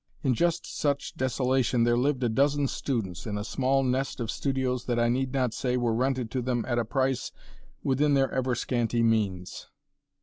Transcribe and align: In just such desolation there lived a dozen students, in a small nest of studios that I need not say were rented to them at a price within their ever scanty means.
In 0.23 0.33
just 0.33 0.65
such 0.65 1.15
desolation 1.15 1.83
there 1.83 1.95
lived 1.95 2.23
a 2.23 2.29
dozen 2.29 2.67
students, 2.67 3.27
in 3.27 3.37
a 3.37 3.43
small 3.43 3.83
nest 3.83 4.19
of 4.19 4.31
studios 4.31 4.85
that 4.85 4.97
I 4.99 5.09
need 5.09 5.31
not 5.31 5.53
say 5.53 5.77
were 5.77 5.93
rented 5.93 6.31
to 6.31 6.41
them 6.41 6.65
at 6.67 6.79
a 6.79 6.85
price 6.85 7.31
within 7.83 8.15
their 8.15 8.31
ever 8.31 8.55
scanty 8.55 9.03
means. 9.03 9.67